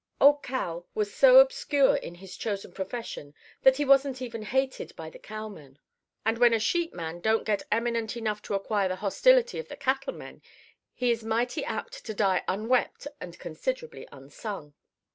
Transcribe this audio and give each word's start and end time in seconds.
Old 0.19 0.41
Cal 0.41 0.87
was 0.95 1.13
so 1.13 1.37
obscure 1.37 1.95
in 1.95 2.15
his 2.15 2.35
chosen 2.35 2.71
profession 2.71 3.35
that 3.61 3.77
he 3.77 3.85
wasn't 3.85 4.19
even 4.19 4.41
hated 4.41 4.95
by 4.95 5.11
the 5.11 5.19
cowmen. 5.19 5.77
And 6.25 6.39
when 6.39 6.55
a 6.55 6.59
sheepman 6.59 7.19
don't 7.19 7.45
get 7.45 7.67
eminent 7.71 8.17
enough 8.17 8.41
to 8.49 8.55
acquire 8.55 8.87
the 8.89 8.95
hostility 9.05 9.59
of 9.59 9.67
the 9.67 9.77
cattlemen, 9.77 10.41
he 10.95 11.11
is 11.11 11.23
mighty 11.23 11.63
apt 11.63 12.03
to 12.03 12.15
die 12.15 12.43
unwept 12.47 13.05
and 13.19 13.37
considerably 13.37 14.07
unsung. 14.11 14.73